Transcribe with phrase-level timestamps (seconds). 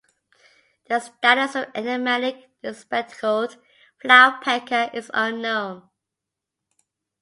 [0.89, 3.55] The status of the enigmatic spectacled
[4.03, 5.87] flowerpecker is unknown.